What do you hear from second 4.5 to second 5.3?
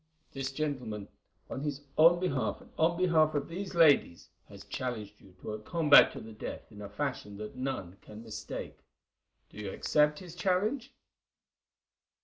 challenged